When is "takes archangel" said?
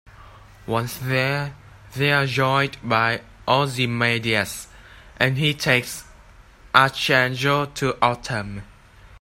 5.53-7.67